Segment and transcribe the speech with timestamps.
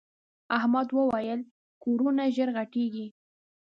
[0.57, 1.39] احمد وويل:
[1.83, 3.07] کورونه ژر غټېږي.